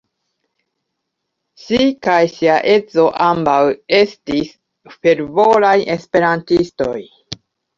Ŝi 1.65 1.89
kaj 2.07 2.15
ŝia 2.37 2.55
edzo 2.77 3.05
ambaŭ 3.27 3.59
estis 4.01 4.51
fervoraj 4.97 5.77
esperantistoj. 5.99 6.99